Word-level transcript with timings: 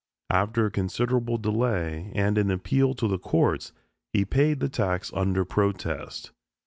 After 0.31 0.67
considerable 0.71 1.37
delay, 1.37 2.11
and 2.15 2.35
an 2.39 2.49
appeal 2.49 2.95
to 2.95 3.07
the 3.07 3.19
courts, 3.19 3.71
he 4.13 4.25
paid 4.25 4.59
the 4.59 4.67
tax 4.67 5.13
under 5.13 5.45
protest. 5.45 6.31